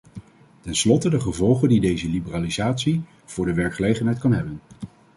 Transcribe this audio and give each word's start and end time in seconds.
Tenslotte 0.61 1.09
de 1.09 1.19
gevolgen 1.19 1.69
die 1.69 1.79
deze 1.81 2.09
liberalisatie 2.09 3.03
voor 3.25 3.45
de 3.45 3.53
werkgelegenheid 3.53 4.19
kan 4.19 4.33
hebben. 4.33 4.59